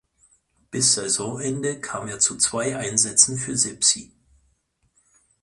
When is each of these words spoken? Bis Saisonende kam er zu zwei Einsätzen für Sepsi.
Bis 0.71 0.93
Saisonende 0.95 1.79
kam 1.79 2.07
er 2.07 2.17
zu 2.17 2.35
zwei 2.39 2.75
Einsätzen 2.75 3.37
für 3.37 3.55
Sepsi. 3.55 4.11